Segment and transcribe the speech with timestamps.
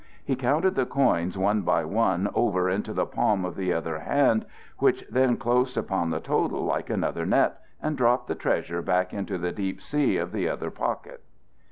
[0.25, 4.47] He counted the coins one by one over into the palm of the other hand,
[4.79, 9.37] which then closed upon the total like another net, and dropped the treasure back into
[9.37, 11.21] the deep sea of the other pocket.